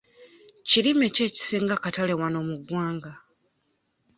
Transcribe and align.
Kirime 0.67 1.07
ki 1.15 1.21
ekisinga 1.27 1.73
akatale 1.75 2.13
wano 2.21 2.39
mu 2.47 2.55
ggwanga? 2.59 3.11